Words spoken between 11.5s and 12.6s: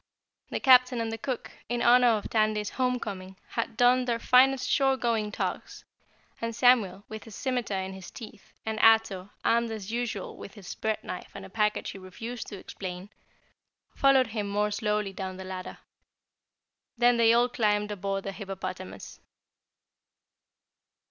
package he refused to